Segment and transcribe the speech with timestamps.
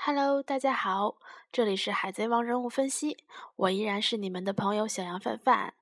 [0.00, 1.16] Hello，大家好，
[1.50, 3.18] 这里是海贼王人物分析，
[3.56, 5.74] 我依然是你们的朋友小羊范范。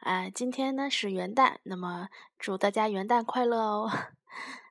[0.00, 3.88] 啊，今天呢是元旦，那么祝大家元旦快乐哦。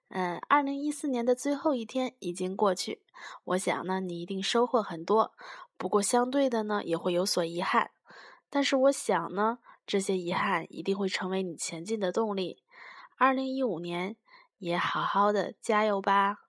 [0.09, 3.01] 嗯， 二零一四年的最后一天已经过去，
[3.46, 5.34] 我想呢你一定收获很多，
[5.77, 7.91] 不过相对的呢也会有所遗憾。
[8.50, 12.61] 但是我想呢，这些遗憾一定会成为你前进的动力。
[13.18, 14.18] 二零一五年
[14.57, 16.48] 也好好的加油吧。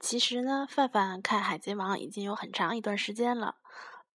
[0.00, 3.56] 其实呢，范范看《海贼王》已经有很长一段时间了，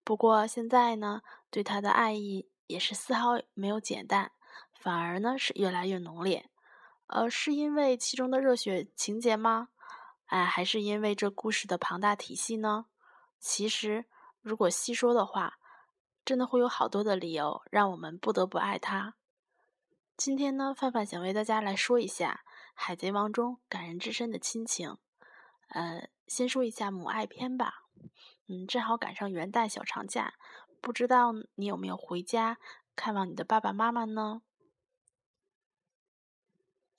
[0.04, 4.32] 不过现在呢，对他的爱意也是丝毫没有减淡，
[4.78, 6.48] 反而呢是越来越浓烈。
[7.08, 9.68] 呃，是因为其中的热血情节吗？
[10.26, 12.86] 哎，还是因为这故事的庞大体系呢？
[13.40, 14.04] 其实，
[14.42, 15.58] 如果细说的话，
[16.24, 19.14] 真的会有好多的理由让我们不得不爱他。
[20.16, 22.42] 今天呢，范范想为大家来说一下
[22.74, 24.98] 《海贼王》中感人至深的亲情。
[25.68, 27.84] 呃，先说一下母爱篇吧。
[28.46, 30.34] 嗯，正好赶上元旦小长假，
[30.80, 32.58] 不知道你有没有回家
[32.96, 34.42] 看望你的爸爸妈妈呢？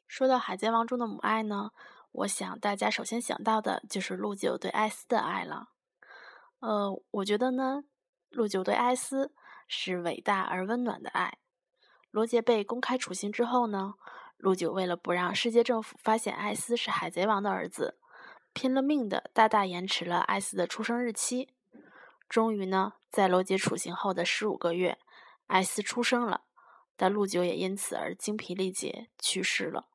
[0.08, 1.72] 说到《海贼王》中的母爱呢，
[2.12, 5.70] 我想大家首先想到的就是陆九对艾斯的爱了。
[6.60, 7.84] 呃，我觉得呢，
[8.30, 9.34] 陆九对艾斯
[9.68, 11.38] 是伟大而温暖的爱。
[12.10, 13.94] 罗杰被公开处刑之后呢，
[14.38, 17.99] 陆九为了不让世界政府发现艾斯是海贼王的儿子。
[18.54, 21.50] 拼了命的大大延迟了艾斯的出生日期，
[22.28, 24.98] 终于呢，在罗杰处刑后的十五个月，
[25.48, 26.42] 艾斯出生了，
[26.96, 29.88] 但陆九也因此而精疲力竭去世了。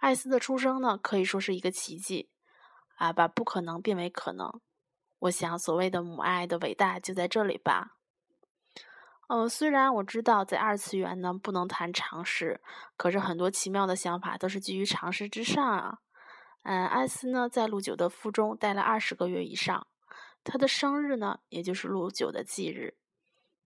[0.00, 2.28] 艾斯的出生呢，可以说是一个奇迹，
[2.96, 4.60] 啊，把不可能变为可能。
[5.20, 7.96] 我想，所谓的母爱的伟大就在这里吧。
[9.28, 12.60] 呃，虽然我知道在二次元呢不能谈常识，
[12.96, 15.98] 可是很多奇妙的想法都是基于常识之上啊。
[16.62, 19.86] 嗯，艾斯呢，在陆九的腹中待了二十个月以上。
[20.44, 22.96] 他的生日呢，也就是陆九的忌日。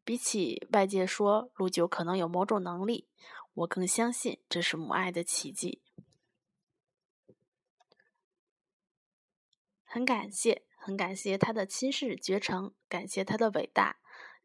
[0.04, 3.08] 比起外界说陆九可能有某种能力，
[3.54, 5.80] 我更相信这是母爱的奇迹。
[9.84, 13.98] 很感谢，很感谢他的亲事绝成，感谢他的伟大，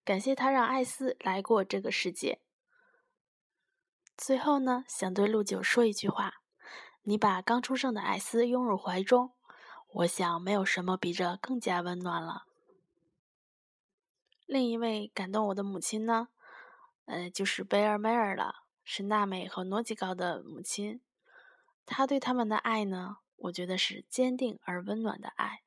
[0.03, 2.41] 感谢他让艾斯来过这个世界。
[4.15, 6.41] 最后呢，想对陆九说一句话。
[7.09, 9.31] 你把刚出生的艾斯拥入怀中，
[9.93, 12.43] 我想没有什么比这更加温暖了。
[14.45, 16.27] 另一位感动我的母亲呢，
[17.05, 20.99] 呃，就是贝尔梅尔了，是娜美和诺基高的母亲。
[21.85, 25.61] 她对他们的爱呢，我觉得是坚定而温暖的爱。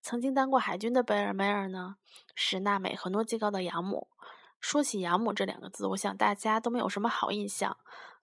[0.00, 1.96] 曾经当过海军的贝尔梅尔呢，
[2.34, 4.08] 是娜美和诺基高的养母。
[4.58, 7.76] 说起养母这两个字，我想大家都没有什么好印象。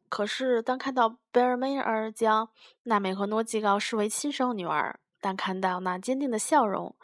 [0.10, 2.50] 可是，当看到贝尔梅尔将
[2.84, 6.96] 娜美和诺基高视为亲生女儿，但看到那坚定的笑容，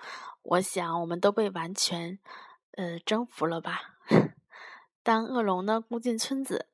[0.42, 2.18] 我想我们都被完全，
[2.72, 3.96] 呃，征服了吧。
[5.04, 6.68] 当恶龙呢攻进村子，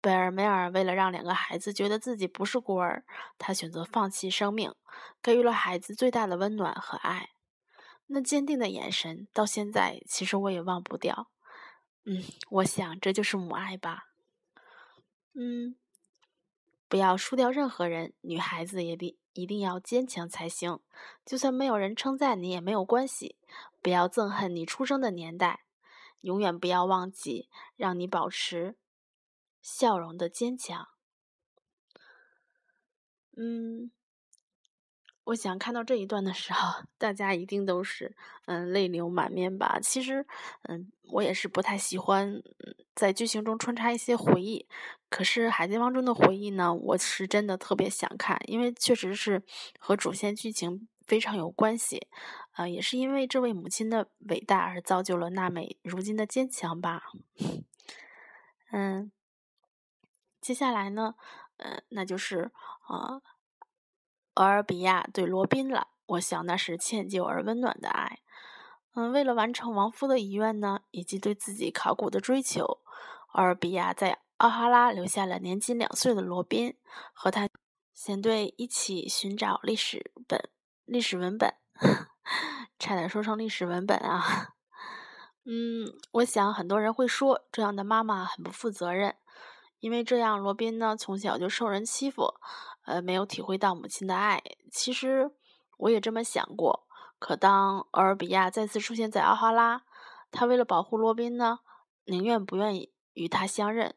[0.00, 3.04] 贝尔梅尔为了让两个孩子觉得自己不是孤儿，
[3.38, 4.74] 他选择放弃生命，
[5.22, 7.30] 给予了孩子最大的温暖和爱。
[8.08, 11.28] 那坚定的眼神，到现在其实我也忘不掉。
[12.04, 14.08] 嗯，我想这就是母爱吧。
[15.38, 15.76] 嗯，
[16.88, 20.80] 不要输掉任何人，女孩子也得一定要坚强才行。
[21.26, 23.36] 就算没有人称赞你也没有关系，
[23.82, 25.66] 不要憎恨你出生的年代，
[26.22, 28.76] 永远不要忘记让你保持
[29.60, 30.88] 笑容的坚强。
[33.36, 33.90] 嗯。
[35.26, 38.14] 我想看到这一段的时候， 大家一定都是
[38.46, 39.78] 嗯泪流满面吧。
[39.82, 40.24] 其实，
[40.62, 42.40] 嗯，我也是不太喜欢
[42.94, 44.66] 在剧情中穿插一些回忆。
[45.10, 49.42] 可是《海贼王》中的回忆呢，我是真的特别想看，因为确实是
[49.80, 52.06] 和主线剧情非常有关系。
[52.52, 57.02] 呃，也是因为这位母亲的伟大而造就了娜美如今的坚强吧。
[58.70, 59.10] 嗯，
[60.40, 61.16] 接下来呢，
[61.56, 62.52] 呃，那就是
[62.88, 63.20] 呃。
[64.36, 68.20] 俄尔比亚对罗宾了，我想那是歉疚而温暖的爱。
[68.94, 72.80] 嗯，为了完成亡夫的遗愿呢，以及对自己考古的追求，
[73.34, 76.76] 俄尔比亚在奥哈拉留下了年仅两岁的罗宾，
[77.12, 77.48] 和他
[77.92, 80.48] 先队一起寻找历史本、
[80.84, 81.54] 历史文本，
[82.78, 84.54] 差点说成历史文本啊。
[85.44, 89.14] 嗯，我想很多人会说，这样的妈妈很不负责任，
[89.80, 92.34] 因为这样罗宾呢从小就受人欺负。
[92.84, 94.40] 呃，没有体会到母亲的爱。
[94.70, 95.32] 其实
[95.76, 96.86] 我也这么想过。
[97.18, 99.82] 可当俄尔比亚再次出现在奥哈拉，
[100.30, 101.60] 他为了保护罗宾呢，
[102.04, 103.96] 宁愿不愿意与他相认。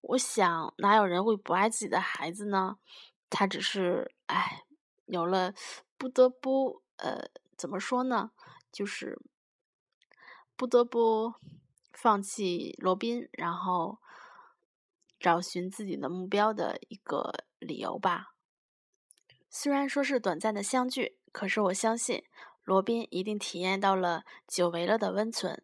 [0.00, 2.78] 我想，哪有人会不爱自己的孩子呢？
[3.28, 4.64] 他只是，哎，
[5.04, 5.52] 有了
[5.98, 7.28] 不得不，呃，
[7.58, 8.30] 怎么说呢？
[8.72, 9.20] 就是
[10.56, 11.34] 不得不
[11.92, 13.98] 放弃罗宾，然后
[15.20, 18.32] 找寻自己的目标的一个理由吧。
[19.48, 22.24] 虽然说是短暂的相聚，可是我相信
[22.64, 25.62] 罗宾一定体验到了久违了的温存。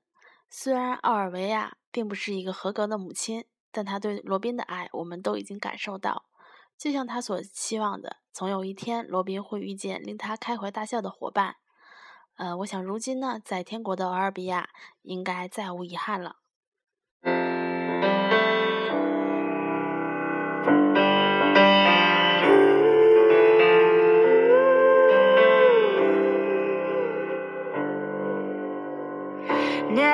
[0.50, 6.26] 虽然奥尔维亚并不是一个合格的母亲，但她对罗宾的爱我们都已经感受到。
[6.76, 11.56] 就像他所期望的，总有一天罗宾会遇见令他开怀大笑的伙伴。
[12.34, 14.68] 呃，我想如今呢，在天国的阿尔比亚
[15.00, 16.36] 应该再无遗憾了。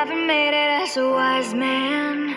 [0.02, 2.34] I've never made it as a wise man.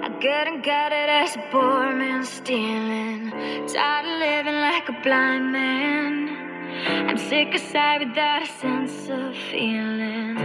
[0.00, 3.32] I couldn't cut it as a poor man stealing.
[3.66, 6.28] Tired of living like a blind man.
[7.08, 10.43] I'm sick aside without a sense of feeling.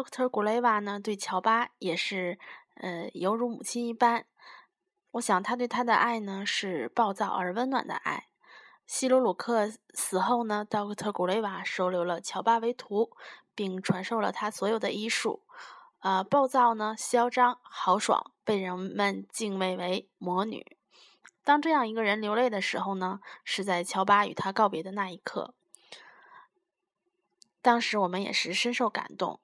[0.00, 2.38] 奥特古雷瓦呢，对乔巴也是，
[2.76, 4.24] 呃，犹如母亲一般。
[5.10, 8.28] 我想他对他的爱呢，是暴躁而温暖的爱。
[8.86, 13.10] 希鲁鲁克死后呢，奥特古雷瓦收留了乔巴为徒，
[13.54, 15.42] 并传授了他所有的医术。
[15.98, 20.78] 呃，暴躁呢，嚣张豪爽，被人们敬畏为魔女。
[21.44, 25.52] 当这样一个人流泪的时候呢，是在乔巴与他告别的那一刻。
[27.60, 29.38] 当时我们也是深受感动。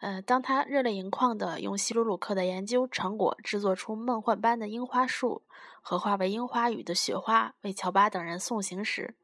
[0.00, 5.42] 呃，当他热泪盈眶地用希鲁鲁克的研究成果制作出梦幻般的樱花树
[5.82, 9.14] 和化为樱花雨的雪花为乔巴等人送行时，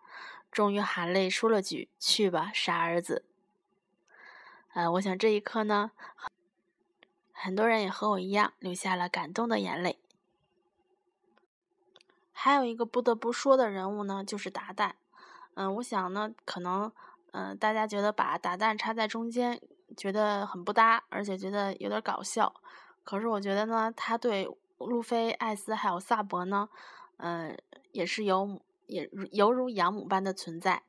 [0.52, 3.24] 终于含泪说了句：“去吧，傻儿子。”
[4.74, 5.92] 呃，我想这一刻呢，
[7.32, 9.98] 很多人也和我一样流下了感动的眼泪。
[12.32, 14.92] 还有一个不得不说的人物呢，就是达旦。
[15.54, 16.92] 嗯，我想呢，可能，
[17.32, 19.58] 嗯，大家觉得把达旦插在中间。
[19.94, 22.54] 觉得很不搭，而且觉得有点搞笑。
[23.04, 26.68] 可是我觉得呢，他对路飞、艾斯还有萨博呢，
[27.18, 27.56] 嗯，
[27.92, 30.82] 也是有也犹如养母般的存在。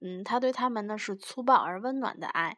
[0.00, 2.56] 嗯，他对他们呢是粗暴而温暖的爱。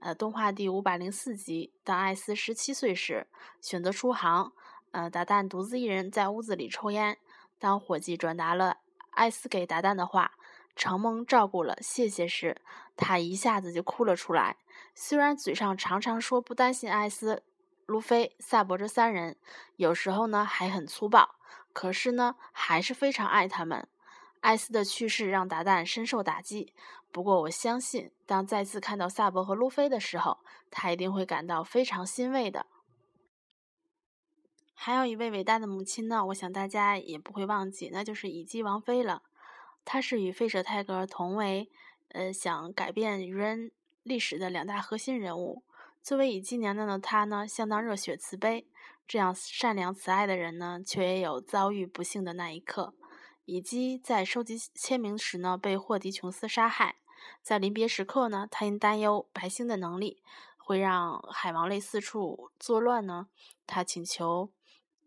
[0.00, 3.26] 呃，动画第五百零四集，当艾斯十七岁时，
[3.60, 4.52] 选择出航。
[4.90, 7.16] 呃，达旦独自一人在屋子里抽烟。
[7.58, 8.78] 当伙计转达了
[9.12, 10.32] 艾斯给达旦的话，
[10.74, 12.60] 承蒙照顾了，谢谢时，
[12.96, 14.56] 他一下子就哭了出来。
[14.94, 17.42] 虽然嘴上常常说不担心艾斯、
[17.86, 19.36] 路飞、萨博这三人，
[19.76, 21.36] 有时候呢还很粗暴，
[21.72, 23.88] 可是呢还是非常爱他们。
[24.40, 26.72] 艾斯的去世让达旦深受打击，
[27.10, 30.38] 不过我相信，当再次看到萨博和路飞的时候，
[30.70, 32.66] 他一定会感到非常欣慰的。
[34.74, 39.22] 还有一位伟大的母亲呢，我想大家也不会忘记，那就是乙姬王妃了。
[39.84, 41.70] 她是与费舍泰格同为，
[42.08, 43.70] 呃，想改变愚人
[44.02, 45.62] 历史的两大核心人物。
[46.02, 48.66] 作为乙姬娘娘的她呢，相当热血慈悲。
[49.06, 52.94] 这样善良慈爱的人呢，却也有遭遇不幸的那一刻。
[53.44, 56.96] 乙姬在收集签名时呢，被霍迪琼斯杀害。
[57.42, 60.22] 在临别时刻呢，他因担忧白星的能力
[60.56, 63.28] 会让海王类四处作乱呢，
[63.66, 64.50] 他请求。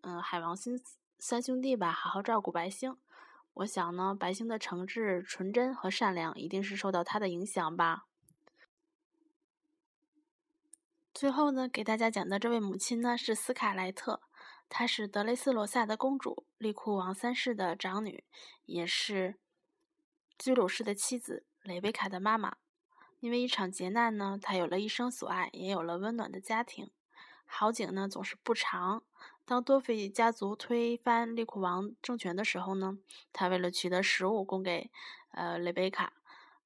[0.01, 0.79] 嗯，海王星
[1.17, 2.95] 三兄弟吧，好好照顾白星。
[3.55, 8.05] 我想呢，白星的诚挚、纯真和善良，一定是受到他的影响吧。
[11.25, 14.21] 最后呢，给大家讲的这位母亲呢，是斯卡莱特，
[14.69, 18.23] 她是德雷斯罗萨的公主，利库王三世的长女，
[18.65, 19.39] 也是
[20.37, 22.57] 居鲁士的妻子，雷贝卡的妈妈。
[23.21, 26.91] 因为一场劫难呢，她有了一生所爱，也有了温暖的家庭。
[27.47, 29.01] 好景呢，总是不长。
[29.45, 32.99] 当多菲家族推翻利库王政权的时候呢，
[33.33, 34.91] 他为了取得食物供给
[35.31, 36.13] 呃雷贝卡，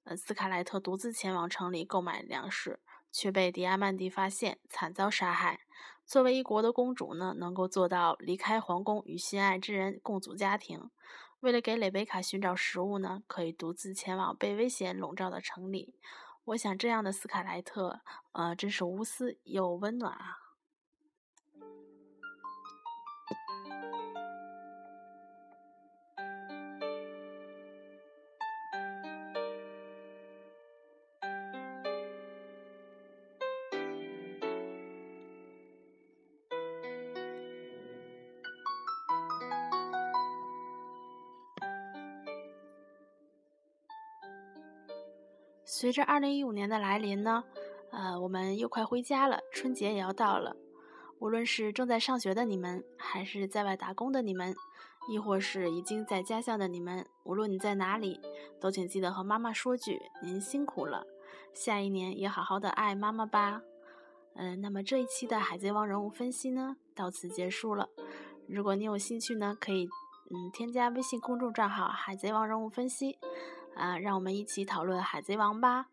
[0.04, 5.62] 呃斯卡莱特独自前往城里购买粮食，却被迪亚曼蒂发现，惨遭杀害。
[6.06, 10.90] 作为一国的公主呢，能够做到离开皇宫与心爱之人共组家庭，
[11.42, 15.94] 为了给蕾贝卡寻找食物呢，可以独自前往被危险笼罩的城里。
[16.46, 18.02] 我想这样的斯卡莱特，
[18.32, 20.49] 呃，真是无私又温暖啊。
[45.72, 47.44] 随着二零一五年的来临呢，
[47.92, 50.56] 呃，我们又快回家了，春节也要到了。
[51.20, 54.56] 无论是正在上学的你们，还是在外打工的你们，
[55.12, 58.20] 亦或是已经在家乡的你们，无论你在哪里，
[58.60, 61.06] 都请记得和妈妈说句“您辛苦了”。
[61.54, 63.62] 下一年也好好的爱妈妈吧。
[64.34, 67.88] 嗯，那么这一期的《海贼王》人物分析呢，到此结束了。
[68.48, 69.88] 如果你有兴趣呢，可以
[70.32, 73.20] 嗯添加微信公众账号“海贼王人物分析”。
[73.76, 75.88] 啊，让我们一起讨论《海贼王》吧。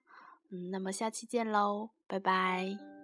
[0.50, 2.95] 嗯，那么下期见喽，拜拜。